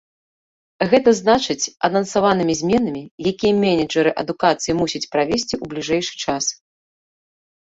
[0.91, 3.03] Гэта значыць, анансаванымі зменамі,
[3.33, 6.45] якія менеджары адукацыі мусяць правесці ў бліжэйшы час.